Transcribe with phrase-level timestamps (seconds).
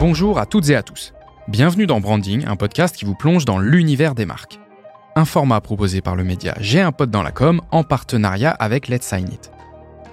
[0.00, 1.12] Bonjour à toutes et à tous.
[1.48, 4.60] Bienvenue dans Branding, un podcast qui vous plonge dans l'univers des marques.
[5.16, 8.86] Un format proposé par le média J'ai un pote dans la com en partenariat avec
[8.86, 9.50] Let's Sign It.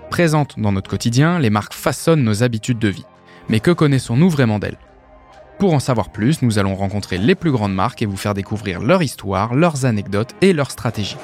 [0.09, 3.05] Présentes dans notre quotidien, les marques façonnent nos habitudes de vie.
[3.47, 4.79] Mais que connaissons-nous vraiment d'elles?
[5.59, 8.81] Pour en savoir plus, nous allons rencontrer les plus grandes marques et vous faire découvrir
[8.81, 11.17] leur histoire, leurs anecdotes et leurs stratégies.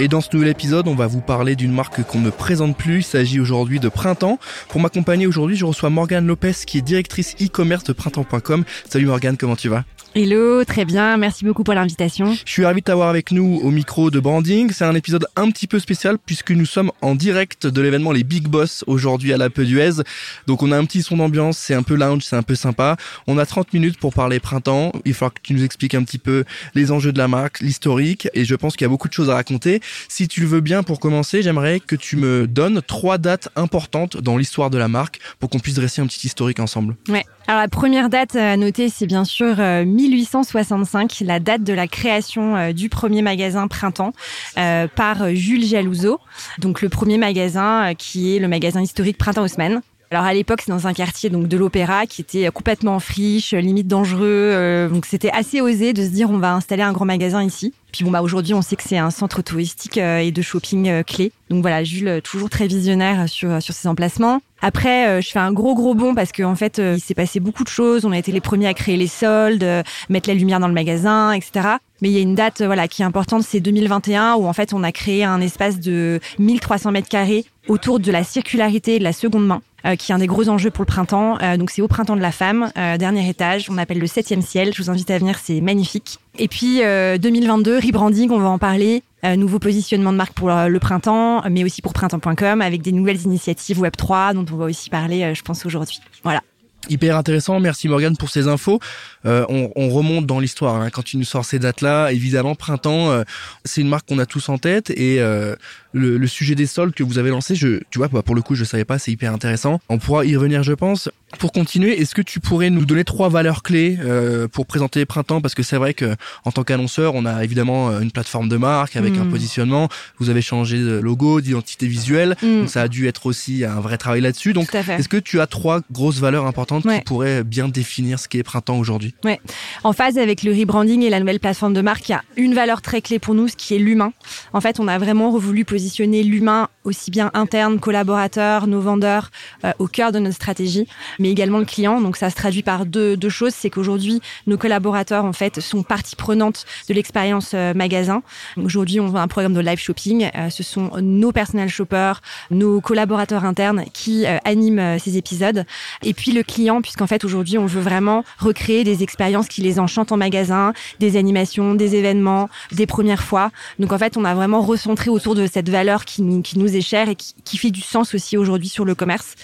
[0.00, 2.98] Et dans ce nouvel épisode, on va vous parler d'une marque qu'on ne présente plus.
[2.98, 4.38] Il s'agit aujourd'hui de Printemps.
[4.68, 8.64] Pour m'accompagner aujourd'hui, je reçois Morgane Lopez qui est directrice e-commerce de printemps.com.
[8.88, 9.84] Salut Morgane, comment tu vas?
[10.14, 12.34] Hello, très bien, merci beaucoup pour l'invitation.
[12.44, 14.70] Je suis ravi de t'avoir avec nous au micro de Branding.
[14.70, 18.22] C'est un épisode un petit peu spécial puisque nous sommes en direct de l'événement Les
[18.22, 20.02] Big Boss aujourd'hui à la Peu d'Huez.
[20.46, 22.98] Donc on a un petit son d'ambiance, c'est un peu lounge, c'est un peu sympa.
[23.26, 24.92] On a 30 minutes pour parler printemps.
[25.06, 26.44] Il faudra que tu nous expliques un petit peu
[26.74, 29.30] les enjeux de la marque, l'historique et je pense qu'il y a beaucoup de choses
[29.30, 29.80] à raconter.
[30.08, 34.18] Si tu le veux bien pour commencer, j'aimerais que tu me donnes trois dates importantes
[34.18, 36.96] dans l'histoire de la marque pour qu'on puisse dresser un petit historique ensemble.
[37.08, 37.24] Ouais.
[37.48, 42.56] Alors la première date à noter, c'est bien sûr 1865, la date de la création
[42.56, 44.12] euh, du premier magasin Printemps
[44.58, 46.20] euh, par Jules Jalouzeau.
[46.58, 49.82] Donc le premier magasin euh, qui est le magasin historique Printemps Haussmann.
[50.12, 53.54] Alors à l'époque, c'est dans un quartier donc de l'Opéra qui était complètement en friche,
[53.54, 54.90] limite dangereux.
[54.92, 57.72] donc c'était assez osé de se dire on va installer un grand magasin ici.
[57.92, 61.32] Puis bon bah aujourd'hui, on sait que c'est un centre touristique et de shopping clé.
[61.48, 64.42] Donc voilà, Jules toujours très visionnaire sur sur ses emplacements.
[64.60, 67.64] Après, je fais un gros gros bond parce qu'en en fait, il s'est passé beaucoup
[67.64, 68.04] de choses.
[68.04, 69.66] On a été les premiers à créer les soldes,
[70.10, 71.76] mettre la lumière dans le magasin, etc.
[72.02, 74.74] Mais il y a une date voilà qui est importante, c'est 2021 où en fait
[74.74, 79.04] on a créé un espace de 1300 mètres carrés autour de la circularité et de
[79.04, 79.62] la seconde main.
[79.84, 81.38] Euh, qui est un des gros enjeux pour le printemps.
[81.42, 84.42] Euh, donc c'est au printemps de la femme, euh, dernier étage, on appelle le septième
[84.42, 84.72] ciel.
[84.72, 86.18] Je vous invite à venir, c'est magnifique.
[86.38, 89.02] Et puis 2022, rebranding, on va en parler.
[89.36, 93.78] nouveau positionnement de marque pour le printemps, mais aussi pour printemps.com avec des nouvelles initiatives
[93.78, 96.00] Web 3 dont on va aussi parler, je pense aujourd'hui.
[96.24, 96.40] Voilà.
[96.88, 98.80] Hyper intéressant, merci Morgane pour ces infos.
[99.24, 100.90] Euh, on, on, remonte dans l'histoire hein.
[100.90, 102.10] quand tu nous sors ces dates-là.
[102.10, 103.22] Évidemment, printemps, euh,
[103.64, 105.54] c'est une marque qu'on a tous en tête et euh,
[105.92, 108.42] le, le, sujet des soldes que vous avez lancé, je, tu vois, bah, pour le
[108.42, 109.80] coup, je savais pas, c'est hyper intéressant.
[109.88, 111.08] On pourra y revenir, je pense.
[111.38, 115.40] Pour continuer, est-ce que tu pourrais nous donner trois valeurs clés euh, pour présenter printemps?
[115.40, 118.96] Parce que c'est vrai que en tant qu'annonceur, on a évidemment une plateforme de marque
[118.96, 119.30] avec un mm.
[119.30, 119.88] positionnement.
[120.18, 122.60] Vous avez changé de logo, d'identité visuelle, mm.
[122.60, 124.52] donc ça a dû être aussi un vrai travail là-dessus.
[124.52, 128.42] Donc, est-ce que tu as trois grosses valeurs importantes qui pourraient bien définir ce qu'est
[128.42, 129.14] printemps aujourd'hui?
[129.24, 129.40] Ouais.
[129.84, 132.54] En phase avec le rebranding et la nouvelle plateforme de marque, il y a une
[132.54, 134.12] valeur très clé pour nous, ce qui est l'humain.
[134.52, 139.30] En fait, on a vraiment voulu positionner l'humain aussi bien interne, collaborateur, nos vendeurs,
[139.64, 140.86] euh, au cœur de notre stratégie,
[141.18, 142.00] mais également le client.
[142.00, 145.82] Donc ça se traduit par deux, deux choses, c'est qu'aujourd'hui nos collaborateurs en fait sont
[145.82, 148.22] partie prenante de l'expérience euh, magasin.
[148.56, 150.30] Aujourd'hui, on a un programme de live shopping.
[150.34, 152.20] Euh, ce sont nos personnels shoppers,
[152.50, 155.64] nos collaborateurs internes qui animent ces épisodes.
[156.02, 159.78] Et puis le client, puisqu'en fait aujourd'hui on veut vraiment recréer des expériences qui les
[159.78, 163.50] enchantent en magasin, des animations, des événements, des premières fois.
[163.78, 166.71] Donc en fait, on a vraiment recentré autour de cette valeur qui nous, qui nous
[166.76, 169.34] est chère et qui fait du sens aussi aujourd'hui sur le commerce.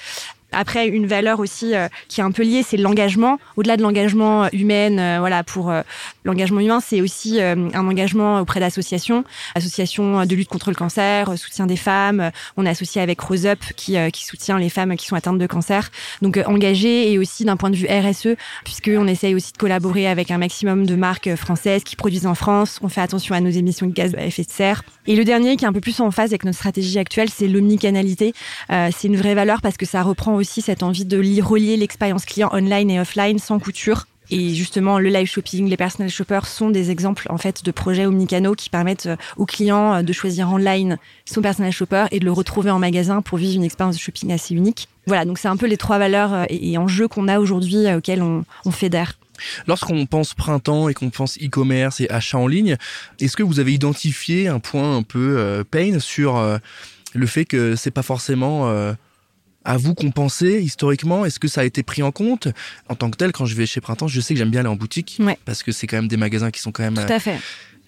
[0.53, 3.38] Après, une valeur aussi euh, qui est un peu liée, c'est l'engagement.
[3.56, 5.70] Au-delà de l'engagement euh, humain, euh, voilà, pour
[6.25, 11.66] l'engagement humain, c'est aussi un engagement auprès d'associations, associations de lutte contre le cancer, soutien
[11.66, 12.31] des femmes.
[12.56, 15.47] On est associé avec Rose Up qui, qui soutient les femmes qui sont atteintes de
[15.47, 15.91] cancer.
[16.22, 20.06] Donc engagé et aussi d'un point de vue RSE, puisque on essaye aussi de collaborer
[20.06, 22.78] avec un maximum de marques françaises qui produisent en France.
[22.82, 24.82] On fait attention à nos émissions de gaz à effet de serre.
[25.06, 27.48] Et le dernier, qui est un peu plus en phase avec notre stratégie actuelle, c'est
[27.48, 28.34] l'omnicanalité.
[28.69, 32.50] c'est une vraie valeur parce que ça reprend aussi cette envie de relier l'expérience client
[32.53, 34.06] online et offline sans couture.
[34.31, 38.04] Et justement, le live shopping, les personal shoppers sont des exemples en fait de projets
[38.04, 42.26] omnicanaux qui permettent euh, aux clients euh, de choisir online son personal shopper et de
[42.26, 44.88] le retrouver en magasin pour vivre une expérience de shopping assez unique.
[45.06, 48.22] Voilà, donc c'est un peu les trois valeurs euh, et enjeux qu'on a aujourd'hui auxquels
[48.22, 49.19] on, on fédère.
[49.66, 52.76] Lorsqu'on pense printemps et qu'on pense e-commerce et achat en ligne,
[53.20, 56.58] est-ce que vous avez identifié un point un peu pain sur
[57.14, 58.69] le fait que c'est pas forcément
[59.69, 62.49] à vous qu'on pensait historiquement Est-ce que ça a été pris en compte?
[62.88, 64.69] En tant que tel, quand je vais chez Printemps, je sais que j'aime bien aller
[64.69, 66.94] en boutique parce que c'est quand même des magasins qui sont quand même.
[66.94, 67.38] Tout à fait.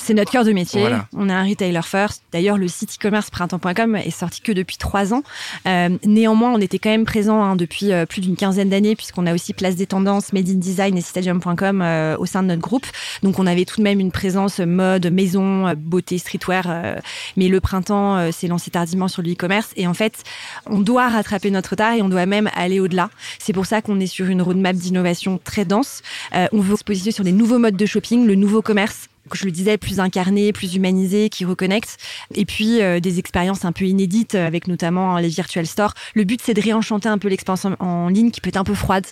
[0.03, 0.89] C'est notre cœur de métier.
[1.15, 2.23] On est un retailer first.
[2.33, 5.23] D'ailleurs, le site e-commerce printemps.com est sorti que depuis trois ans.
[5.67, 9.27] Euh, néanmoins, on était quand même présent hein, depuis euh, plus d'une quinzaine d'années, puisqu'on
[9.27, 12.63] a aussi Place des Tendances, Made in Design et Stadium.com euh, au sein de notre
[12.63, 12.87] groupe.
[13.23, 16.97] Donc, on avait tout de même une présence mode, maison, beauté, streetwear.
[17.37, 19.71] mais le printemps s'est lancé tardivement sur le e-commerce.
[19.77, 20.25] Et en fait,
[20.67, 23.11] on doit rattraper notre retard et on doit même aller au-delà.
[23.39, 26.03] C'est pour ça qu'on est sur une roadmap d'innovation très dense.
[26.33, 29.51] on veut se positionner sur des nouveaux modes de shopping, le nouveau commerce je le
[29.51, 31.97] disais, plus incarnées, plus humanisées, qui reconnectent.
[32.35, 35.95] Et puis des expériences un peu inédites, avec notamment les virtual stores.
[36.15, 38.75] Le but, c'est de réenchanter un peu l'expérience en, ligne, qui peut être un peu
[38.75, 39.07] froide.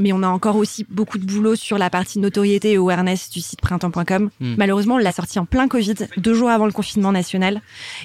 [0.00, 3.40] Mais on a encore aussi beaucoup de boulot sur la partie notoriété et awareness du
[3.40, 4.30] site printemps.com.
[4.40, 4.54] Hmm.
[4.56, 7.60] Malheureusement, on l'a sorti en plein Covid, deux jours avant le confinement national.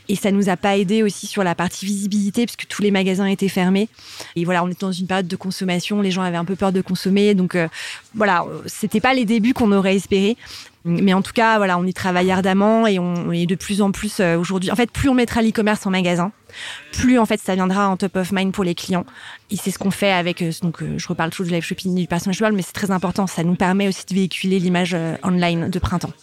[0.10, 3.26] Et ça nous a pas aidé aussi sur la partie visibilité, puisque tous les magasins
[3.26, 3.90] étaient fermés.
[4.36, 6.72] Et voilà, on était dans une période de consommation, les gens avaient un peu peur
[6.72, 7.34] de consommer.
[7.34, 7.68] Donc euh,
[8.16, 10.38] voilà, c'était pas les débuts qu'on aurait espéré.
[10.86, 13.92] Mais en tout cas, voilà, on y travaille ardemment et on est de plus en
[13.92, 14.72] plus euh, aujourd'hui.
[14.72, 16.32] En fait, plus on mettra l'e-commerce en magasin,
[16.92, 19.06] plus en fait ça viendra en top of mind pour les clients.
[19.50, 20.42] Et c'est ce qu'on fait avec.
[20.42, 23.28] Euh, donc, je reparle toujours du live shopping du personal mais c'est très important.
[23.28, 26.14] Ça nous permet aussi de véhiculer l'image online de printemps.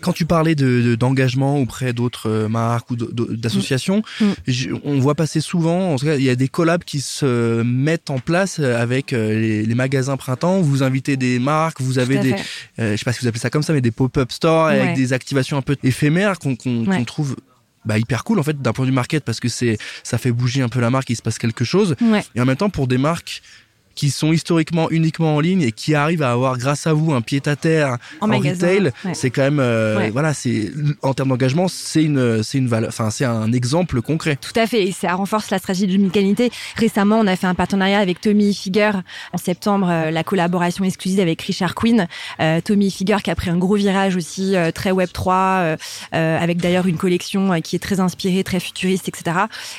[0.00, 4.24] Quand tu parlais de d'engagement auprès d'autres euh, marques ou d'associations, mm.
[4.24, 4.78] Mm.
[4.84, 8.10] on voit passer souvent, en tout cas, il y a des collabs qui se mettent
[8.10, 10.60] en place euh, avec euh, les, magasins printemps.
[10.60, 12.36] Vous invitez des marques, vous avez des,
[12.78, 15.12] je sais pas si vous appelez ça comme ça, mais des pop-up stores avec des
[15.12, 17.36] activations un peu éphémères qu'on trouve
[17.84, 20.30] bah, hyper cool en fait d'un point de vue market parce que c'est ça fait
[20.30, 21.96] bouger un peu la marque, il se passe quelque chose.
[22.34, 23.42] Et en même temps pour des marques
[23.94, 27.20] qui sont historiquement uniquement en ligne et qui arrivent à avoir grâce à vous un
[27.20, 30.70] pied à terre en, retail, c'est quand même euh, voilà, c'est
[31.02, 34.36] en termes d'engagement, c'est une c'est une valeur enfin c'est un exemple concret.
[34.36, 36.50] Tout à fait et ça renforce la stratégie de l'omnicanalité.
[36.76, 39.02] Récemment, on a fait un partenariat avec Tommy Figure
[39.32, 42.06] en septembre euh, la collaboration exclusive avec Richard Quinn,
[42.40, 45.76] euh, Tommy Figure qui a pris un gros virage aussi euh, très web 3
[46.12, 49.36] avec d'ailleurs une collection qui est très inspirée, très futuriste etc.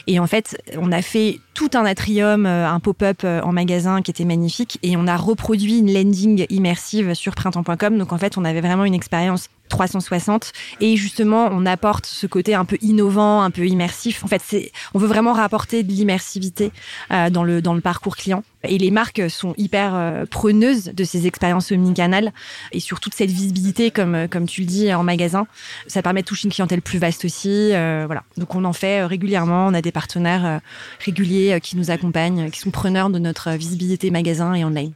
[0.07, 4.25] Et en fait, on a fait tout un atrium, un pop-up en magasin qui était
[4.25, 4.77] magnifique.
[4.83, 7.97] Et on a reproduit une landing immersive sur printemps.com.
[7.97, 10.51] Donc en fait, on avait vraiment une expérience 360
[10.81, 14.23] et justement on apporte ce côté un peu innovant, un peu immersif.
[14.23, 16.71] En fait, c'est on veut vraiment rapporter de l'immersivité
[17.11, 21.03] euh, dans le dans le parcours client et les marques sont hyper euh, preneuses de
[21.03, 22.31] ces expériences omnicanales
[22.71, 25.47] et sur toute cette visibilité comme euh, comme tu le dis en magasin,
[25.87, 27.69] ça permet de toucher une clientèle plus vaste aussi
[28.05, 28.23] voilà.
[28.37, 30.61] Donc on en fait régulièrement, on a des partenaires
[30.99, 34.93] réguliers qui nous accompagnent, qui sont preneurs de notre visibilité magasin et online.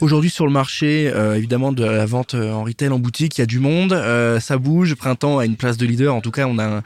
[0.00, 3.40] Aujourd'hui sur le marché, euh, évidemment de la vente euh, en retail, en boutique, il
[3.40, 4.94] y a du monde, euh, ça bouge.
[4.94, 6.14] Printemps a une place de leader.
[6.14, 6.82] En tout cas, on a un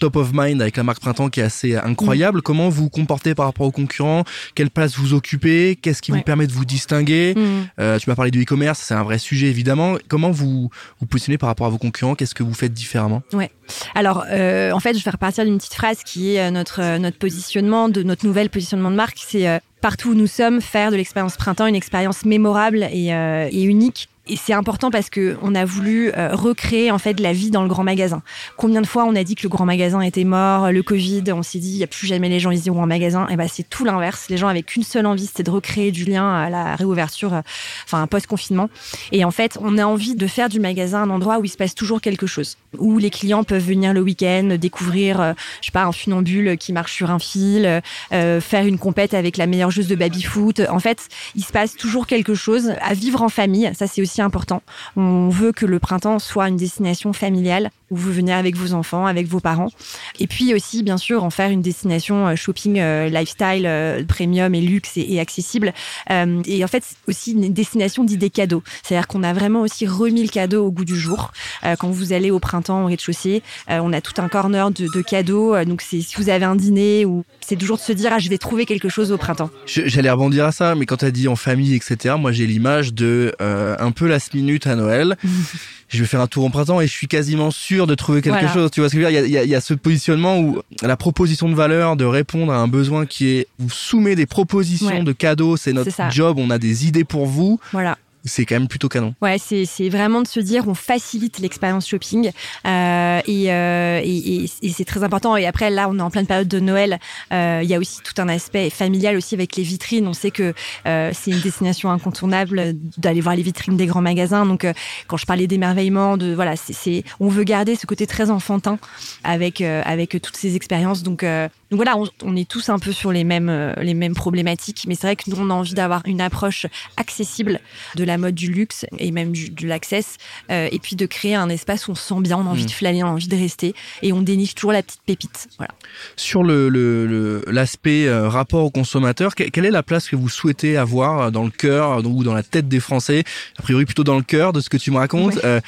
[0.00, 2.38] top of mind avec la marque Printemps qui est assez incroyable.
[2.38, 2.42] Mm.
[2.42, 4.24] Comment vous comportez par rapport aux concurrents?
[4.54, 5.76] Quelle place vous occupez?
[5.80, 7.34] Qu'est-ce qui vous permet de vous distinguer?
[7.34, 7.98] Mm.
[7.98, 9.96] Tu m'as parlé du e-commerce, c'est un vrai sujet évidemment.
[10.08, 12.14] Comment vous vous positionnez par rapport à vos concurrents?
[12.14, 13.22] Qu'est-ce que vous faites différemment?
[13.32, 13.50] Ouais.
[13.94, 18.02] Alors, en fait, je vais repartir d'une petite phrase qui est notre notre positionnement de
[18.02, 19.18] notre nouvel positionnement de marque.
[19.26, 23.62] C'est partout où nous sommes, faire de l'expérience printemps une expérience mémorable et, euh, et
[23.62, 27.50] unique et c'est important parce que on a voulu euh, recréer en fait la vie
[27.50, 28.22] dans le grand magasin.
[28.56, 31.42] Combien de fois on a dit que le grand magasin était mort, le Covid, on
[31.42, 33.28] s'est dit il y a plus jamais les gens ils iront en magasin.
[33.28, 34.26] Et ben c'est tout l'inverse.
[34.28, 37.40] Les gens avaient qu'une seule envie, c'était de recréer du lien à la réouverture, euh,
[37.84, 38.68] enfin post confinement.
[39.12, 41.56] Et en fait, on a envie de faire du magasin un endroit où il se
[41.56, 45.72] passe toujours quelque chose, où les clients peuvent venir le week-end découvrir, euh, je sais
[45.72, 47.80] pas, un funambule qui marche sur un fil,
[48.10, 50.60] faire une compète avec la meilleure joueuse de baby foot.
[50.68, 53.70] En fait, il se passe toujours quelque chose à vivre en famille.
[53.74, 54.62] Ça c'est aussi important.
[54.96, 59.06] On veut que le printemps soit une destination familiale où vous venez avec vos enfants,
[59.06, 59.70] avec vos parents.
[60.18, 64.54] Et puis aussi, bien sûr, en faire une destination euh, shopping euh, lifestyle euh, premium
[64.54, 65.72] et luxe et, accessible.
[66.10, 68.62] et en fait, aussi une destination d'idées cadeaux.
[68.82, 71.32] C'est-à-dire qu'on a vraiment aussi remis le cadeau au goût du jour.
[71.78, 75.62] quand vous allez au printemps au rez-de-chaussée, on a tout un corner de, de cadeaux.
[75.64, 78.28] donc, c'est si vous avez un dîner ou c'est toujours de se dire ah je
[78.28, 79.50] vais trouver quelque chose au printemps.
[79.66, 82.16] J'allais rebondir à ça, mais quand tu as dit en famille, etc.
[82.18, 85.16] Moi, j'ai l'image de un peu last minute à Noël.
[85.88, 88.48] je vais faire un tour en printemps et je suis quasiment sûr de trouver quelque
[88.48, 88.70] chose.
[88.70, 89.24] Tu vois ce que je veux dire?
[89.24, 92.52] Il y a, il y a, ce positionnement où la proposition de valeur de répondre
[92.52, 96.50] à un besoin qui est vous soumet des propositions de cadeaux, c'est notre job, on
[96.50, 97.60] a des idées pour vous.
[97.72, 99.14] Voilà c'est quand même plutôt canon?
[99.22, 102.32] Ouais, c'est vraiment de se dire on facilite l'expérience shopping
[102.66, 105.36] euh, et, euh, et, c'est très important.
[105.36, 106.98] Et après là, on est en pleine période de Noël.
[107.32, 110.06] Euh, il y a aussi tout un aspect familial aussi avec les vitrines.
[110.06, 110.52] On sait que
[110.84, 114.44] c'est une destination incontournable d'aller voir les vitrines des grands magasins.
[114.44, 114.66] Donc
[115.06, 118.78] quand je parlais d'émerveillement, de voilà, c'est on veut garder ce côté très enfantin
[119.24, 121.02] avec avec toutes ces expériences.
[121.02, 121.24] Donc
[121.70, 124.94] donc voilà, on, on, est tous un peu sur les mêmes les mêmes problématiques, mais
[124.94, 126.66] c'est vrai que nous on a envie d'avoir une approche
[126.96, 127.60] accessible
[127.94, 130.16] de la mode du luxe et même du, de l'access,
[130.50, 132.64] euh, et puis de créer un espace où on se sent bien, on a envie
[132.64, 132.66] mm.
[132.66, 135.48] de flâner, on a envie de rester, et on déniche toujours la petite pépite.
[135.58, 135.74] Voilà.
[136.16, 141.32] Sur le l'aspect euh, rapport au consommateur, quelle est la place que vous souhaitez avoir
[141.32, 143.24] dans le cœur ou dans la tête des Français?
[143.58, 145.38] A priori plutôt dans le cœur de ce que tu me racontes.
[145.44, 145.60] Euh,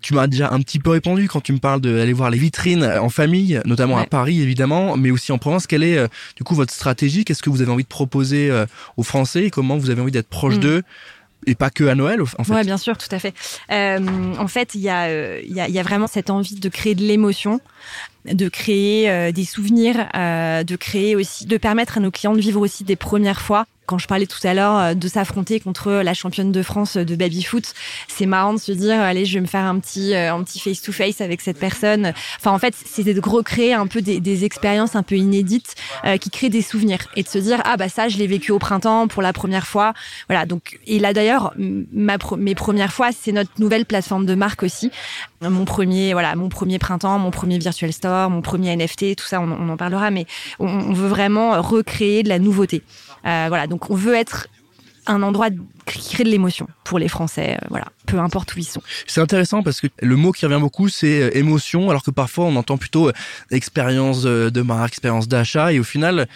[0.00, 2.84] tu m'as déjà un petit peu répondu quand tu me parles d'aller voir les vitrines
[2.84, 5.66] en famille, notamment à Paris évidemment, mais aussi en Provence.
[5.66, 5.98] Quelle est
[6.36, 7.24] du coup votre stratégie?
[7.24, 8.48] Qu'est-ce que vous avez envie de proposer
[8.96, 9.46] aux Français?
[9.46, 10.60] Et comment vous avez envie d'être proche mm.
[10.60, 10.82] d'eux?
[11.46, 12.52] Et pas que à Noël, en fait.
[12.52, 13.34] Ouais, bien sûr, tout à fait.
[13.70, 17.02] Euh, en fait, il y, a, il y, a, vraiment cette envie de créer de
[17.02, 17.60] l'émotion,
[18.24, 22.84] de créer des souvenirs, de créer aussi, de permettre à nos clients de vivre aussi
[22.84, 26.52] des premières fois quand je parlais tout à l'heure euh, de s'affronter contre la championne
[26.52, 27.72] de France de baby foot,
[28.06, 30.60] c'est marrant de se dire allez, je vais me faire un petit euh, un petit
[30.60, 32.12] face to face avec cette personne.
[32.36, 36.18] Enfin en fait, c'est de recréer un peu des, des expériences un peu inédites euh,
[36.18, 38.58] qui créent des souvenirs et de se dire ah bah ça je l'ai vécu au
[38.58, 39.94] printemps pour la première fois.
[40.28, 44.90] Voilà, donc et là d'ailleurs mes premières fois, c'est notre nouvelle plateforme de marque aussi.
[45.40, 49.40] Mon premier voilà, mon premier printemps, mon premier virtual store, mon premier NFT, tout ça
[49.40, 50.26] on, on en parlera mais
[50.58, 52.82] on, on veut vraiment recréer de la nouveauté.
[53.26, 54.48] Euh, voilà, donc on veut être
[55.06, 55.48] un endroit
[55.86, 58.82] qui crée de l'émotion pour les Français, euh, voilà, peu importe où ils sont.
[59.06, 62.44] C'est intéressant parce que le mot qui revient beaucoup, c'est euh, émotion, alors que parfois
[62.44, 63.10] on entend plutôt
[63.50, 66.28] expérience de marque, expérience d'achat, et au final,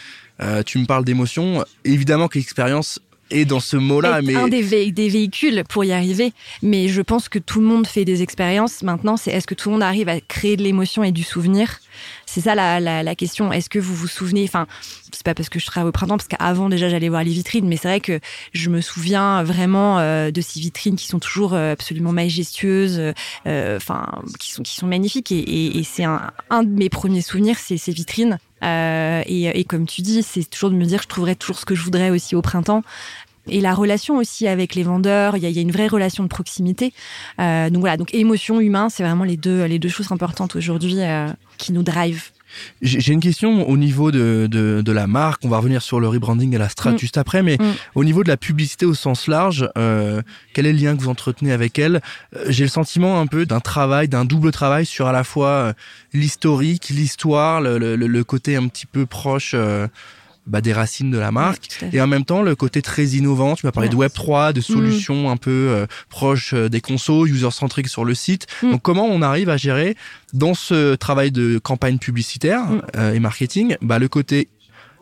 [0.66, 1.64] tu me parles d'émotion.
[1.84, 2.98] Évidemment que l'expérience
[3.32, 6.32] est dans ce mot-là, mais un des, des, véhicules pour y arriver.
[6.62, 8.82] Mais je pense que tout le monde fait des expériences.
[8.82, 11.80] Maintenant, c'est est-ce que tout le monde arrive à créer de l'émotion et du souvenir?
[12.32, 13.52] C'est ça la, la, question.
[13.52, 14.66] Est-ce que vous vous souvenez Enfin,
[15.12, 17.68] c'est pas parce que je travaille au printemps, parce qu'avant déjà j'allais voir les vitrines,
[17.68, 18.20] mais c'est vrai que
[18.54, 23.12] je me souviens vraiment euh, de ces vitrines qui sont toujours euh, absolument majestueuses,
[23.46, 24.06] euh, enfin
[24.40, 25.30] qui sont qui sont magnifiques.
[25.30, 28.38] Et, c'est un, de mes premiers souvenirs, c'est ces vitrines.
[28.62, 31.66] Et, et, comme tu dis, c'est toujours de me dire que je trouverais toujours ce
[31.66, 32.82] que je voudrais aussi au printemps.
[33.48, 36.22] Et la relation aussi avec les vendeurs, il y a, y a, une vraie relation
[36.22, 36.92] de proximité.
[37.40, 41.00] Euh, donc voilà, donc émotion, humain, c'est vraiment les deux, les deux choses importantes aujourd'hui
[41.00, 42.30] euh, qui nous drive.
[42.82, 45.44] J'ai une question au niveau de, de, de, la marque.
[45.44, 46.98] On va revenir sur le rebranding et la strat mm.
[46.98, 47.72] juste après, mais mm.
[47.94, 50.20] au niveau de la publicité au sens large, euh,
[50.52, 52.02] quel est le lien que vous entretenez avec elle?
[52.48, 55.72] J'ai le sentiment un peu d'un travail, d'un double travail sur à la fois
[56.12, 59.52] l'historique, l'histoire, le, le, le, côté un petit peu proche.
[59.54, 59.88] Euh,
[60.46, 63.54] bah, des racines de la marque et en même temps le côté très innovant.
[63.54, 64.62] Tu m'as parlé de Web 3, de mm.
[64.62, 68.46] solutions un peu euh, proches euh, des consos, user-centriques sur le site.
[68.62, 68.72] Mm.
[68.72, 69.96] Donc comment on arrive à gérer
[70.32, 72.82] dans ce travail de campagne publicitaire mm.
[72.96, 74.48] euh, et marketing, bah, le côté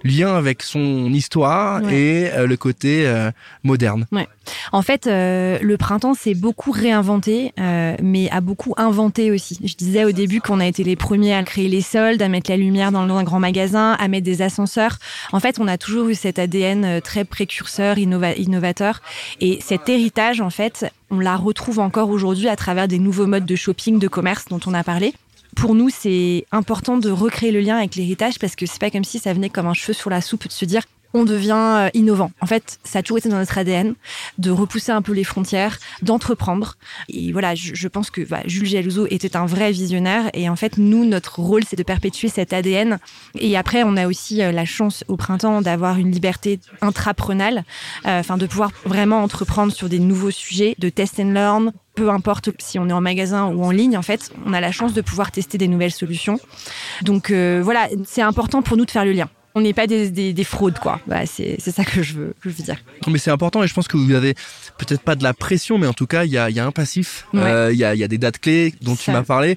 [0.03, 3.31] lien avec son histoire et euh, le côté euh,
[3.63, 4.07] moderne.
[4.13, 4.29] Ouais.
[4.73, 7.53] En fait, euh, le printemps s'est beaucoup réinventé,
[8.03, 9.59] mais a beaucoup inventé aussi.
[9.65, 12.51] Je disais au début qu'on a été les premiers à créer les soldes, à mettre
[12.51, 14.99] la lumière dans un grand magasin, à mettre des ascenseurs.
[15.33, 19.03] En fait, on a toujours eu cet ADN très précurseur, innova innovateur.
[19.41, 23.47] Et cet héritage, en fait, on la retrouve encore aujourd'hui à travers des nouveaux modes
[23.47, 25.15] de shopping, de commerce dont on a parlé
[25.57, 29.05] pour nous, c'est important de recréer le lien avec l'héritage parce que c'est pas comme
[29.05, 30.83] si ça venait comme un cheveu sur la soupe de se dire
[31.15, 32.31] on devient euh, innovant.
[32.41, 33.95] En fait, ça a toujours été dans notre ADN
[34.39, 36.77] de repousser un peu les frontières, d'entreprendre.
[37.09, 40.31] Et voilà, je, je pense que bah, Jules Jalouzo était un vrai visionnaire.
[40.35, 42.99] Et en fait, nous, notre rôle, c'est de perpétuer cet ADN.
[43.39, 47.65] Et après, on a aussi euh, la chance au printemps d'avoir une liberté intraprenale,
[48.07, 52.11] euh, enfin de pouvoir vraiment entreprendre sur des nouveaux sujets, de test and learn, peu
[52.11, 54.95] importe si on est en magasin ou en ligne, en fait, on a la chance
[54.95, 56.39] de pouvoir tester des nouvelles solutions.
[57.03, 60.11] Donc euh, voilà, c'est important pour nous de faire le lien on n'est pas des,
[60.11, 61.01] des, des, fraudes, quoi.
[61.07, 62.77] Bah, c'est ça que je veux, que je veux dire.
[63.07, 64.35] Mais c'est important et je pense que vous avez
[64.79, 66.73] peut-être pas de la pression, mais en tout cas, il y a, y a, un
[66.73, 67.47] passif, il ouais.
[67.47, 69.03] euh, y, a, y, a, des dates clés dont ça.
[69.05, 69.57] tu m'as parlé.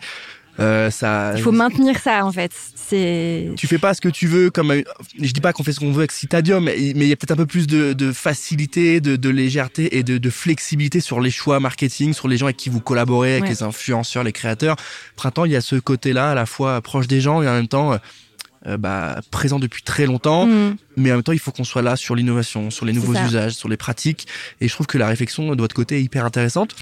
[0.60, 1.34] Euh, ça.
[1.36, 2.52] Il faut maintenir ça en fait.
[2.76, 3.50] C'est.
[3.58, 4.72] Tu fais pas ce que tu veux comme.
[5.20, 7.32] Je dis pas qu'on fait ce qu'on veut avec Citadium, mais il y a peut-être
[7.32, 11.32] un peu plus de, de facilité, de, de, légèreté et de, de, flexibilité sur les
[11.32, 13.50] choix marketing, sur les gens avec qui vous collaborez, avec ouais.
[13.50, 14.76] les influenceurs, les créateurs.
[15.16, 17.68] Printemps, il y a ce côté-là à la fois proche des gens et en même
[17.68, 17.98] temps
[18.68, 20.76] euh, bah, présent depuis très longtemps, mmh.
[20.98, 23.54] mais en même temps, il faut qu'on soit là sur l'innovation, sur les nouveaux usages,
[23.54, 24.28] sur les pratiques.
[24.62, 26.76] Et je trouve que la réflexion de votre côté est hyper intéressante.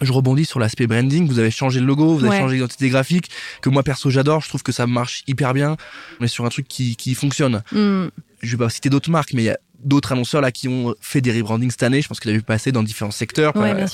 [0.00, 1.28] Je rebondis sur l'aspect branding.
[1.28, 2.38] Vous avez changé le logo, vous avez ouais.
[2.38, 4.40] changé l'identité graphique, que moi perso j'adore.
[4.40, 5.76] Je trouve que ça marche hyper bien.
[6.20, 7.62] On est sur un truc qui, qui fonctionne.
[7.72, 8.06] Mm.
[8.42, 10.94] Je vais pas citer d'autres marques, mais il y a d'autres annonceurs là qui ont
[11.00, 12.02] fait des rebrandings cette année.
[12.02, 13.54] Je pense qu'il a vu passer dans différents secteurs.
[13.56, 13.86] Ouais, euh,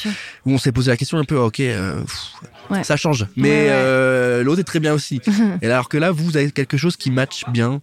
[0.45, 2.33] où on s'est posé la question un peu, ok, euh, pff,
[2.71, 2.85] ouais.
[2.85, 3.27] ça change.
[3.37, 5.21] Mais euh, l'autre est très bien aussi.
[5.63, 7.81] Et alors que là, vous avez quelque chose qui match bien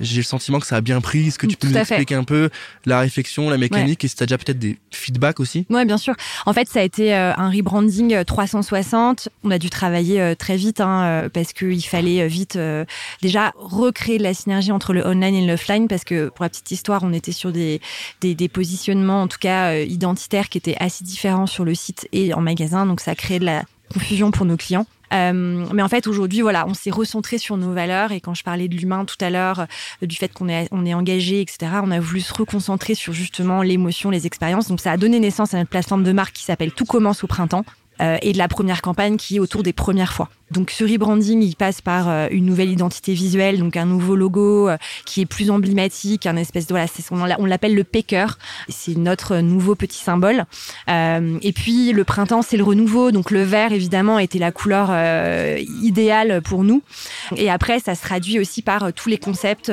[0.00, 1.28] j'ai le sentiment que ça a bien pris.
[1.28, 2.50] Est-ce que tu peux Tout nous expliquer un peu
[2.86, 4.06] la réflexion, la mécanique ouais.
[4.06, 5.66] et si tu as déjà peut-être des feedbacks aussi?
[5.70, 6.14] Ouais, bien sûr.
[6.46, 9.26] En fait, ça a été euh, un rebranding 360.
[9.26, 12.58] Euh, On a dû travailler euh, très vite hein, parce qu'il fallait vite
[13.22, 16.70] déjà recréer de la synergie entre le online et l'offline parce que pour la petite
[16.70, 17.80] histoire, on était sur des,
[18.20, 22.34] des, des positionnements, en tout cas identitaires, qui étaient assez différents sur le site et
[22.34, 22.86] en magasin.
[22.86, 24.86] Donc ça a créé de la confusion pour nos clients.
[25.12, 28.12] Euh, mais en fait, aujourd'hui, voilà, on s'est recentré sur nos valeurs.
[28.12, 29.66] Et quand je parlais de l'humain tout à l'heure,
[30.02, 33.12] euh, du fait qu'on est, on est engagé, etc., on a voulu se reconcentrer sur
[33.12, 34.68] justement l'émotion, les expériences.
[34.68, 37.26] Donc, ça a donné naissance à notre plateforme de marque qui s'appelle Tout commence au
[37.26, 37.64] printemps.
[38.00, 40.28] Et de la première campagne qui est autour des premières fois.
[40.50, 44.68] Donc ce rebranding, il passe par euh, une nouvelle identité visuelle, donc un nouveau logo
[44.68, 44.76] euh,
[45.06, 46.74] qui est plus emblématique, un espèce de
[47.10, 48.38] voilà, on l'appelle le Paker,
[48.68, 50.44] c'est notre nouveau petit symbole.
[50.88, 54.88] Euh, et puis le printemps, c'est le renouveau, donc le vert évidemment était la couleur
[54.90, 56.82] euh, idéale pour nous.
[57.36, 59.70] Et après, ça se traduit aussi par tous les concepts,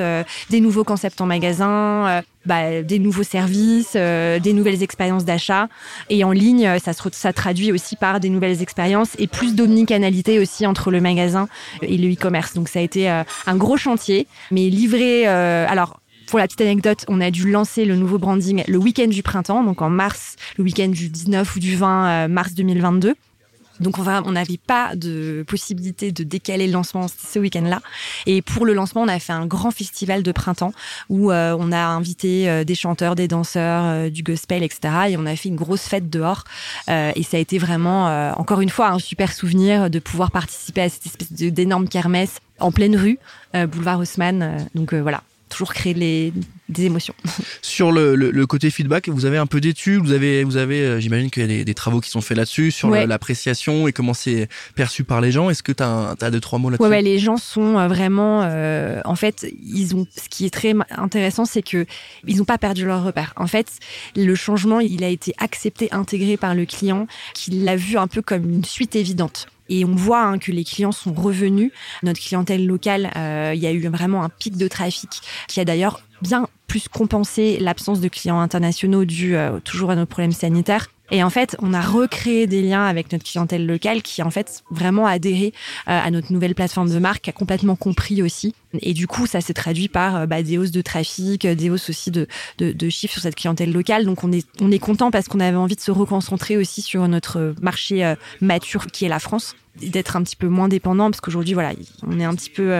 [0.50, 5.68] des nouveaux concepts en magasin, bah, des nouveaux services, euh, des nouvelles expériences d'achat.
[6.08, 10.38] Et en ligne, ça se ça traduit aussi par des nouvelles expériences et plus d'omnicanalité
[10.38, 11.48] aussi entre le magasin
[11.82, 12.54] et le e-commerce.
[12.54, 15.28] Donc ça a été euh, un gros chantier, mais livré.
[15.28, 19.06] Euh, alors pour la petite anecdote, on a dû lancer le nouveau branding le week-end
[19.06, 23.14] du printemps, donc en mars, le week-end du 19 ou du 20 mars 2022.
[23.80, 27.80] Donc on n'avait pas de possibilité de décaler le lancement ce week-end-là.
[28.26, 30.72] Et pour le lancement, on a fait un grand festival de printemps
[31.08, 34.80] où euh, on a invité euh, des chanteurs, des danseurs, euh, du gospel, etc.
[35.10, 36.44] Et on a fait une grosse fête dehors.
[36.88, 40.88] et ça a été vraiment, encore une fois, un super souvenir de pouvoir participer à
[40.88, 43.18] cette espèce d'énorme kermesse en pleine rue,
[43.54, 44.66] boulevard Haussmann.
[44.74, 46.32] donc voilà, toujours créer les,
[46.68, 47.14] des émotions.
[47.62, 51.00] Sur le, le, côté feedback, vous avez un peu d'études, vous avez, vous avez, euh,
[51.00, 54.14] j'imagine qu'il y a des, des, travaux qui sont faits là-dessus sur l'appréciation et comment
[54.14, 55.50] c'est perçu par les gens.
[55.50, 56.88] Est-ce que tu as, as, deux trois mots là-dessus?
[56.88, 60.06] Ouais, les gens sont euh, vraiment, euh, en fait, ils ont.
[60.14, 61.86] Ce qui est très intéressant, c'est que
[62.26, 63.32] ils n'ont pas perdu leur repère.
[63.36, 63.68] En fait,
[64.16, 68.22] le changement, il a été accepté, intégré par le client, qui l'a vu un peu
[68.22, 69.48] comme une suite évidente.
[69.68, 71.72] Et on voit hein, que les clients sont revenus.
[72.02, 75.64] Notre clientèle locale, euh, il y a eu vraiment un pic de trafic qui a
[75.64, 80.88] d'ailleurs bien plus compensé l'absence de clients internationaux dû euh, toujours à nos problèmes sanitaires.
[81.10, 84.62] Et en fait, on a recréé des liens avec notre clientèle locale qui, en fait,
[84.70, 85.52] vraiment adhéré
[85.88, 88.54] euh, à notre nouvelle plateforme de marque, a complètement compris aussi.
[88.82, 91.70] Et du coup, ça s'est traduit par euh, bah, des hausses de trafic, euh, des
[91.70, 92.26] hausses aussi de,
[92.58, 94.04] de, de, chiffres sur cette clientèle locale.
[94.04, 97.08] Donc, on est, on est content parce qu'on avait envie de se reconcentrer aussi sur
[97.08, 101.54] notre marché mature qui est la France d'être un petit peu moins dépendant parce qu'aujourd'hui
[101.54, 101.72] voilà
[102.04, 102.72] on est un petit peu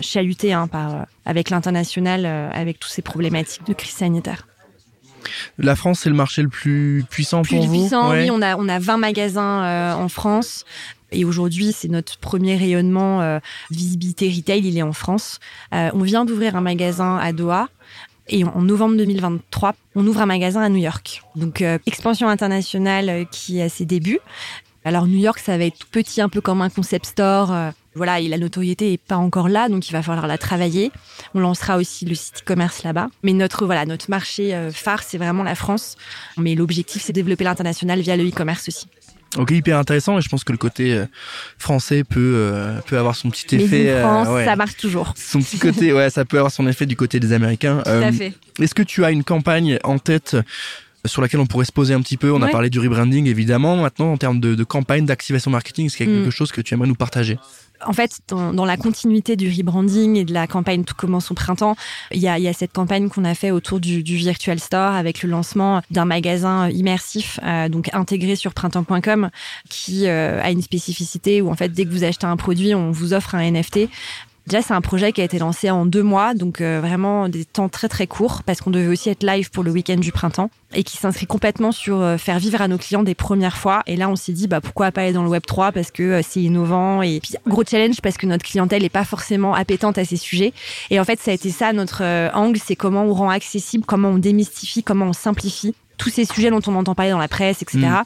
[0.00, 4.49] chahuté hein, par avec l'international avec toutes ces problématiques de crise sanitaire.
[5.58, 8.30] La France, c'est le marché le plus puissant plus pour vous puissant, oui.
[8.30, 10.64] On a, on a 20 magasins euh, en France.
[11.12, 15.40] Et aujourd'hui, c'est notre premier rayonnement euh, visibilité retail, il est en France.
[15.74, 17.68] Euh, on vient d'ouvrir un magasin à Doha.
[18.28, 21.22] Et en novembre 2023, on ouvre un magasin à New York.
[21.34, 24.20] Donc, expansion internationale qui est à ses débuts.
[24.84, 28.20] Alors, New York, ça va être tout petit, un peu comme un concept store voilà,
[28.20, 30.92] et la notoriété est pas encore là, donc il va falloir la travailler.
[31.34, 33.08] On lancera aussi le site e-commerce là-bas.
[33.24, 35.96] Mais notre, voilà, notre marché euh, phare, c'est vraiment la France.
[36.36, 38.86] Mais l'objectif, c'est de développer l'international via le e-commerce aussi.
[39.36, 41.06] Ok, hyper intéressant et je pense que le côté euh,
[41.56, 43.84] français peut euh, peut avoir son petit effet.
[43.84, 45.14] Mais France, ça marche toujours.
[45.16, 47.80] Son petit côté, ouais, ça peut avoir son effet du côté des Américains.
[47.84, 48.34] Tout à fait.
[48.60, 50.36] Est-ce que tu as une campagne en tête
[51.04, 52.32] sur laquelle on pourrait se poser un petit peu?
[52.32, 53.76] On a parlé du rebranding évidemment.
[53.76, 56.32] Maintenant, en termes de, de campagne d'activation marketing, est-ce qu'il y a quelque mm.
[56.32, 57.38] chose que tu aimerais nous partager?
[57.86, 61.76] En fait, dans, la continuité du rebranding et de la campagne Tout commence au printemps,
[62.10, 65.80] il y a, cette campagne qu'on a fait autour du, Virtual Store avec le lancement
[65.90, 69.30] d'un magasin immersif, euh, donc intégré sur printemps.com,
[69.68, 72.90] qui euh, a une spécificité où en fait, dès que vous achetez un produit, on
[72.90, 73.88] vous offre un NFT
[74.50, 77.44] Déjà, c'est un projet qui a été lancé en deux mois, donc euh, vraiment des
[77.44, 80.50] temps très très courts, parce qu'on devait aussi être live pour le week-end du printemps,
[80.74, 83.84] et qui s'inscrit complètement sur euh, faire vivre à nos clients des premières fois.
[83.86, 86.02] Et là, on s'est dit, bah pourquoi pas aller dans le Web 3 parce que
[86.02, 89.98] euh, c'est innovant et puis gros challenge parce que notre clientèle n'est pas forcément appétente
[89.98, 90.52] à ces sujets.
[90.90, 92.02] Et en fait, ça a été ça notre
[92.34, 96.48] angle, c'est comment on rend accessible, comment on démystifie, comment on simplifie tous ces sujets
[96.48, 97.78] dont on entend parler dans la presse, etc.
[97.78, 98.02] Mm.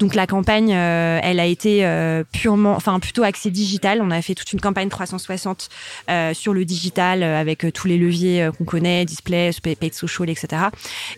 [0.00, 4.00] Donc la campagne, euh, elle a été euh, purement, enfin plutôt axée digital.
[4.02, 5.70] On a fait toute une campagne 360
[6.10, 10.64] euh, sur le digital avec tous les leviers qu'on connaît, display, paid social, etc.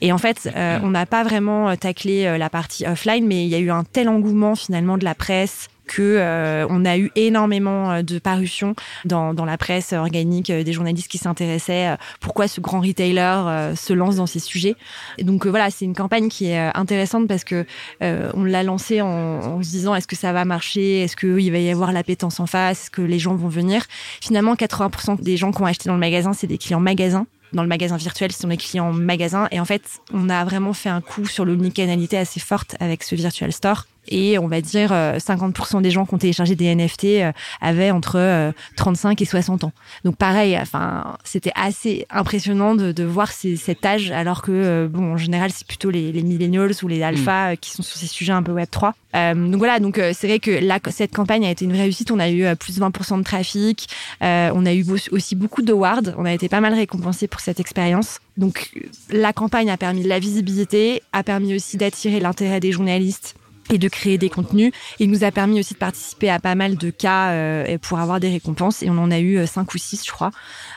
[0.01, 0.85] Et en fait, mm.
[0.85, 4.09] on n'a pas vraiment taclé la partie offline, mais il y a eu un tel
[4.09, 9.35] engouement finalement de la presse, que euh, on a eu énormément euh, de parutions dans,
[9.35, 14.17] dans la presse organique euh, des journalistes qui s'intéressaient pourquoi ce grand retailer se lance
[14.17, 14.77] dans ces sujets.
[15.19, 17.67] Et donc voilà, c'est une campagne qui est intéressante parce que
[18.01, 21.59] on l'a lancée en, en, se disant est-ce que ça va marcher, est-ce qu'il va
[21.59, 23.83] y avoir l'appétence en face, est-ce que les gens vont venir?
[24.21, 27.63] Finalement, 80% des gens qui ont acheté dans le magasin, c'est des clients magasins dans
[27.63, 29.49] le magasin virtuel, ce sont des clients magasin.
[29.51, 33.17] Et en fait, on a vraiment fait un coup sur l'omnicanalité assez forte avec ce
[33.17, 37.05] virtual store et on va dire 50% euh, des gens qui ont téléchargé des NFT
[37.05, 39.73] euh, avaient entre 35 euh, et 60 ans.
[40.05, 45.13] Donc pareil, enfin c'était assez impressionnant de, de voir ces, cet âge alors que bon
[45.13, 47.57] en général c'est plutôt les, les millennials ou les alphas mm.
[47.59, 48.95] qui sont sur ces sujets un peu web 3.
[49.17, 52.11] Euh, donc voilà, donc c'est vrai que là cette campagne a été une réussite.
[52.11, 53.89] On a eu plus de 20% de trafic,
[54.23, 57.61] euh, on a eu aussi beaucoup d'awards, on a été pas mal récompensé pour cette
[57.61, 58.21] expérience.
[58.37, 58.71] Donc
[59.11, 63.35] la campagne a permis de la visibilité, a permis aussi d'attirer l'intérêt des journalistes
[63.71, 64.73] et de créer des contenus.
[64.99, 68.21] Il nous a permis aussi de participer à pas mal de cas euh, pour avoir
[68.21, 70.31] des récompenses et on en a eu euh, cinq ou six, je crois.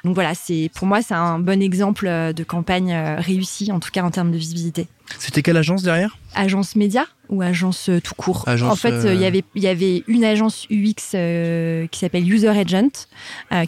[0.03, 3.91] Donc voilà, c'est pour moi c'est un bon exemple euh, de campagne réussie, en tout
[3.91, 4.87] cas en termes de visibilité.
[5.19, 6.17] C'était quelle agence derrière?
[6.35, 8.45] Agence média ou agence tout court?
[8.47, 10.95] En fait, il y avait il y avait une agence UX
[11.91, 13.07] qui s'appelle User Agent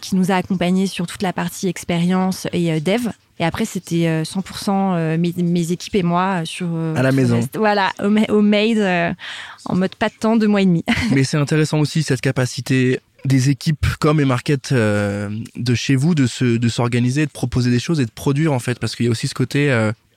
[0.01, 4.69] qui nous a accompagnés sur toute la partie expérience et dev et après, c'était 100%
[4.69, 6.67] euh, euh, mes, mes, équipes et moi sur.
[6.95, 7.41] À la maison.
[7.55, 9.13] voilà, euh,
[9.65, 10.85] en mode pas de temps, deux mois et demi.
[11.11, 16.27] Mais c'est intéressant aussi cette capacité des équipes comme et market de chez vous de
[16.27, 19.09] se de s'organiser, de proposer des choses et de produire en fait, parce qu'il y
[19.09, 19.69] a aussi ce côté.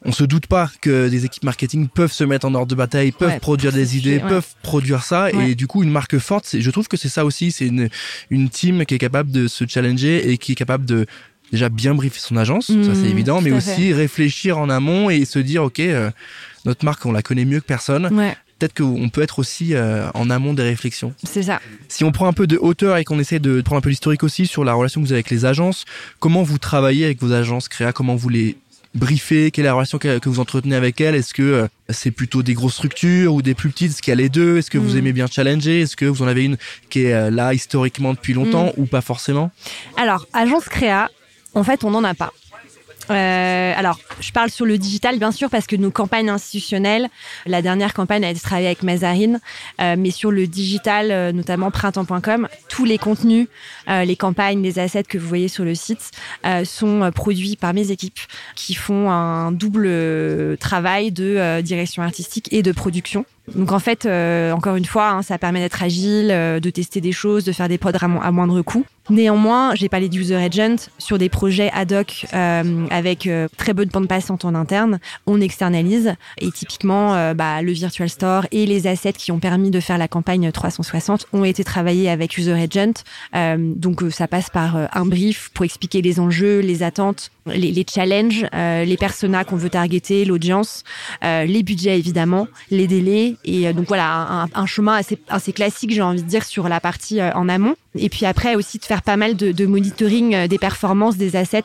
[0.05, 3.13] On se doute pas que des équipes marketing peuvent se mettre en ordre de bataille,
[3.13, 6.57] peuvent produire des idées, peuvent produire ça, et du coup une marque forte.
[6.59, 7.89] Je trouve que c'est ça aussi, c'est une
[8.31, 11.07] une team qui est capable de se challenger et qui est capable de
[11.51, 15.25] déjà bien briefer son agence, ça c'est mmh, évident, mais aussi réfléchir en amont et
[15.25, 16.11] se dire ok, euh,
[16.65, 18.07] notre marque on la connaît mieux que personne.
[18.15, 18.37] Ouais.
[18.59, 21.15] Peut-être qu'on peut être aussi euh, en amont des réflexions.
[21.23, 21.61] C'est ça.
[21.87, 24.25] Si on prend un peu de hauteur et qu'on essaie de prendre un peu l'historique
[24.25, 25.85] aussi sur la relation que vous avez avec les agences,
[26.19, 28.57] comment vous travaillez avec vos agences créa, comment vous les
[28.95, 32.43] briefez, quelle est la relation que, vous entretenez avec elles Est-ce que euh, c'est plutôt
[32.43, 33.93] des grosses structures ou des plus petites?
[33.93, 34.59] Est-ce qu'il y a les deux?
[34.59, 34.99] Est-ce que vous mmh.
[34.99, 35.81] aimez bien challenger?
[35.83, 36.57] Est-ce que vous en avez une
[36.91, 38.81] qui est là historiquement depuis longtemps mmh.
[38.81, 39.51] ou pas forcément?
[39.97, 41.11] Alors, agence créa,
[41.55, 42.33] en fait, on n'en a pas.
[43.11, 47.09] Euh, alors, je parle sur le digital, bien sûr, parce que nos campagnes institutionnelles,
[47.47, 49.41] la dernière campagne a été travaillée avec Mazarine,
[49.81, 53.49] euh, mais sur le digital, euh, notamment printemps.com, tous les contenus,
[53.87, 56.11] les campagnes, les assets que vous voyez sur le site
[56.65, 58.19] sont produits par mes équipes
[58.55, 63.25] qui font un double travail de direction artistique et de production.
[63.55, 64.07] Donc en fait,
[64.53, 67.79] encore une fois, hein, ça permet d'être agile, de tester des choses, de faire des
[67.79, 68.85] pods à moindre coût.
[69.11, 73.87] Néanmoins, j'ai parlé d'user agent sur des projets ad hoc euh, avec euh, très peu
[73.87, 74.99] de bande passante en interne.
[75.27, 79.71] On externalise et typiquement, euh, bah, le virtual store et les assets qui ont permis
[79.71, 83.05] de faire la campagne 360 ont été travaillés avec user agent.
[83.57, 88.47] donc ça passe par un brief pour expliquer les enjeux, les attentes, les, les challenges,
[88.53, 90.85] les personas qu'on veut targeter, l'audience,
[91.23, 96.03] les budgets évidemment, les délais et donc voilà un, un chemin assez, assez classique, j'ai
[96.03, 97.77] envie de dire, sur la partie en amont.
[97.99, 101.37] Et puis après aussi de faire pas mal de, de, monitoring euh, des performances des
[101.37, 101.65] assets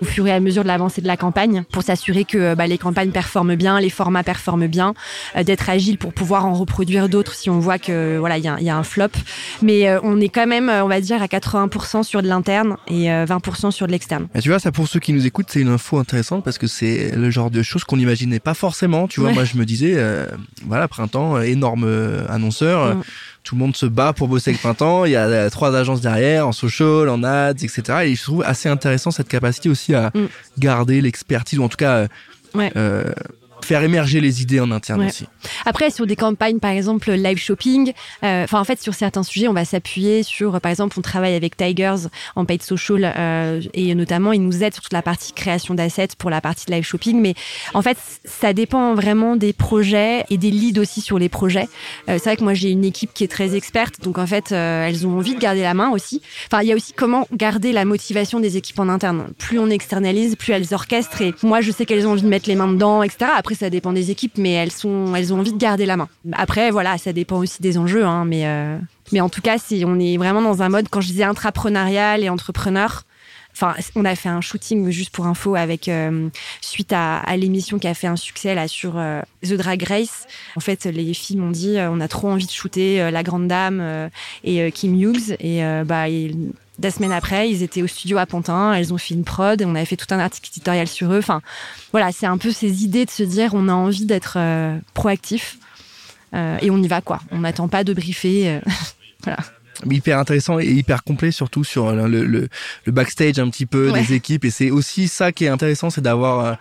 [0.00, 2.66] au fur et à mesure de l'avancée de la campagne pour s'assurer que euh, bah,
[2.66, 4.94] les campagnes performent bien, les formats performent bien,
[5.36, 8.48] euh, d'être agile pour pouvoir en reproduire d'autres si on voit que voilà il y
[8.48, 9.08] a, y a, un flop.
[9.62, 13.70] Mais on est quand même, on va dire, à 80% sur de l'interne et 20%
[13.70, 14.28] sur de l'externe.
[14.40, 17.14] Tu vois, ça pour ceux qui nous écoutent, c'est une info intéressante parce que c'est
[17.14, 19.08] le genre de choses qu'on n'imaginait pas forcément.
[19.08, 19.96] Tu vois, moi je me disais,
[20.66, 21.84] voilà, printemps, énorme
[22.28, 22.96] annonceur.
[22.96, 23.02] Mm
[23.42, 25.04] tout le monde se bat pour bosser avec Printemps.
[25.04, 27.82] Il y a euh, trois agences derrière, en social, en ads, etc.
[28.04, 30.28] Et je trouve assez intéressant cette capacité aussi à mm.
[30.58, 32.08] garder l'expertise, ou en tout cas euh,
[32.54, 32.72] ouais.
[32.76, 33.04] euh,
[33.64, 35.26] faire émerger les idées en interne aussi.
[35.64, 37.92] Après, sur des campagnes, par exemple, live shopping,
[38.24, 41.34] euh, enfin, en fait, sur certains sujets, on va s'appuyer sur, par exemple, on travaille
[41.34, 45.32] avec Tigers en paid social euh, et notamment, ils nous aident sur toute la partie
[45.32, 47.20] création d'assets pour la partie live shopping.
[47.20, 47.34] Mais
[47.74, 51.68] en fait, ça dépend vraiment des projets et des leads aussi sur les projets.
[52.08, 54.52] Euh, c'est vrai que moi, j'ai une équipe qui est très experte, donc en fait,
[54.52, 56.22] euh, elles ont envie de garder la main aussi.
[56.46, 59.28] Enfin, il y a aussi comment garder la motivation des équipes en interne.
[59.38, 61.22] Plus on externalise, plus elles orchestrent.
[61.22, 63.30] Et moi, je sais qu'elles ont envie de mettre les mains dedans, etc.
[63.36, 66.08] Après, ça dépend des équipes, mais elles sont, elles ont envie de garder la main.
[66.32, 68.78] Après, voilà, ça dépend aussi des enjeux, hein, mais euh,
[69.12, 72.22] mais en tout cas, si on est vraiment dans un mode, quand je disais intrapreneurial
[72.22, 73.04] et entrepreneur,
[73.54, 76.30] Enfin, on a fait un shooting juste pour info avec euh,
[76.62, 80.26] suite à, l'émission qui a fait un succès là sur euh, The Drag Race.
[80.56, 84.08] En fait, les filles m'ont dit on a trop envie de shooter la grande dame
[84.42, 86.08] et Kim Hughes et bah
[86.78, 89.64] deux semaines après, ils étaient au studio à Pantin, elles ont fait une prod, et
[89.64, 91.18] on avait fait tout un article éditorial sur eux.
[91.18, 91.42] Enfin,
[91.92, 95.58] voilà, c'est un peu ces idées de se dire on a envie d'être euh, proactif
[96.34, 97.20] euh, et on y va quoi.
[97.30, 98.48] On n'attend pas de briefer.
[98.48, 98.60] Euh,
[99.24, 99.38] voilà.
[99.90, 102.48] Hyper intéressant et hyper complet surtout sur le, le,
[102.86, 106.56] backstage un petit peu des équipes et c'est aussi ça qui est intéressant c'est d'avoir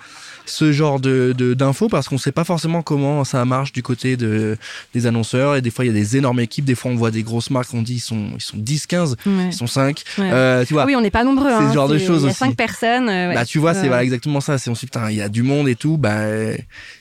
[0.51, 4.57] ce genre de d'infos parce qu'on sait pas forcément comment ça marche du côté de
[4.93, 5.55] des annonceurs.
[5.55, 6.65] Et des fois il y a des énormes équipes.
[6.65, 7.73] Des fois on voit des grosses marques.
[7.73, 10.95] On dit ils sont ils sont 10 15 ils sont 5 euh, tu vois oui
[10.95, 13.09] on n'est pas nombreux c'est hein, ce genre de choses il y a 5 personnes
[13.09, 14.57] euh, bah tu vois c'est voilà, exactement ça.
[14.57, 15.97] C'est on se putain il y a du monde et tout.
[15.97, 16.25] Bah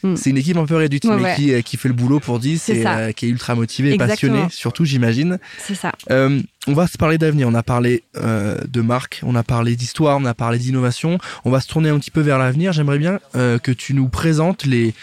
[0.02, 0.16] mm.
[0.16, 2.86] c'est une équipe un peu réduite mais qui qui fait le boulot pour 10 et
[2.86, 5.38] euh, qui est ultra motivée et passionnée surtout j'imagine.
[5.58, 5.92] C'est ça.
[6.10, 7.48] Euh, on va se parler d'avenir.
[7.48, 11.18] On a parlé euh, de marque, on a parlé d'histoire, on a parlé d'innovation.
[11.44, 12.72] On va se tourner un petit peu vers l'avenir.
[12.72, 14.94] J'aimerais bien euh, que tu nous présentes les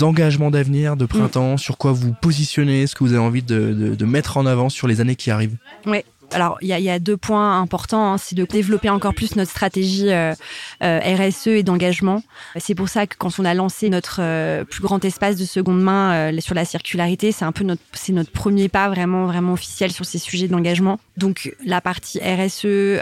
[0.00, 1.58] engagements d'avenir de printemps, mm.
[1.58, 5.00] sur quoi vous positionnez, ce que vous avez envie de, mettre en avant sur les
[5.00, 5.56] années qui arrivent.
[5.86, 5.98] Oui.
[6.32, 8.12] Alors, il y a, deux points importants.
[8.12, 8.18] Hein.
[8.18, 10.34] c'est de développer encore plus notre stratégie euh,
[10.82, 12.22] euh, RSE et d'engagement.
[12.56, 15.80] C'est pour ça que quand on a lancé notre euh, plus grand espace de seconde
[15.80, 19.90] main sur la circularité, c'est un peu notre, c'est notre premier pas vraiment, vraiment officiel
[19.90, 21.00] sur ces sujets d'engagement.
[21.16, 23.00] Donc, la partie RSE,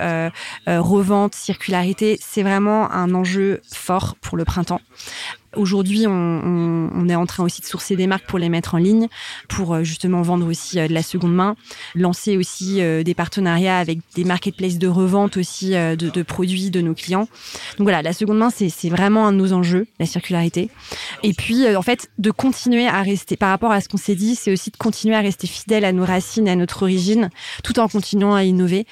[0.67, 4.81] revente, circularité, c'est vraiment un enjeu fort pour le printemps.
[5.57, 9.09] Aujourd'hui, on, est en train aussi de sourcer des marques pour les mettre en ligne,
[9.49, 11.57] pour euh, justement vendre aussi euh, de la seconde main,
[11.95, 16.95] lancer aussi euh, des partenariats avec des marketplaces de revente aussi de, produits de nos
[16.95, 17.29] clients.
[17.79, 20.71] Donc voilà, la seconde main, c'est vraiment un de nos enjeux, la circularité.
[21.23, 24.35] Et puis, en fait, de continuer à rester, par rapport à ce qu'on s'est dit,
[24.35, 27.31] c'est aussi de continuer à rester fidèle à nos racines, à notre origine,
[27.63, 28.87] tout en continuant à innover.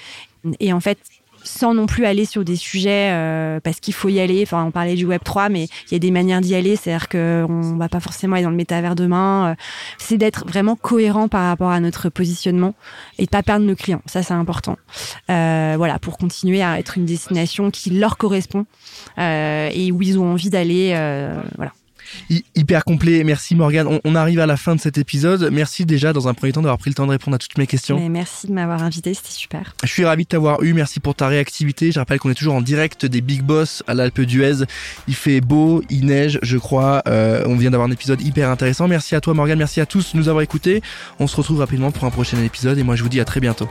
[0.61, 0.99] Et en fait,
[1.45, 4.43] sans non plus aller sur des sujets euh, parce qu'il faut y aller.
[4.43, 6.75] Enfin, on parlait du Web 3, mais il y a des manières d'y aller.
[6.77, 9.53] C'est-à-dire qu'on va pas forcément aller dans le métavers demain.
[9.53, 9.55] Euh,
[9.99, 12.75] c'est d'être vraiment cohérent par rapport à notre positionnement
[13.19, 14.03] et de pas perdre nos clients.
[14.07, 14.77] Ça, c'est important.
[15.31, 18.67] Euh, voilà, pour continuer à être une destination qui leur correspond
[19.19, 20.95] et où ils ont envie d'aller.
[21.57, 21.73] voilà
[22.55, 23.25] hyper complet.
[23.25, 24.01] Merci Morgane.
[24.05, 25.51] On, arrive à la fin de cet épisode.
[25.53, 27.67] Merci déjà dans un premier temps d'avoir pris le temps de répondre à toutes mes
[27.67, 28.09] questions.
[28.09, 29.75] merci de m'avoir invité, c'était super.
[29.83, 30.73] Je suis ravi de t'avoir eu.
[30.73, 31.93] Merci pour ta réactivité.
[31.93, 34.65] Je rappelle qu'on est toujours en direct des Big Boss à l'Alpe d'Huez.
[35.09, 37.03] Il fait beau, il neige, je crois.
[37.09, 38.89] Euh, on vient d'avoir un épisode hyper intéressant.
[38.89, 40.83] Merci à toi Morgane, merci à tous de nous avoir écoutés.
[41.19, 43.41] On se retrouve rapidement pour un prochain épisode et moi je vous dis à très
[43.41, 43.69] bientôt.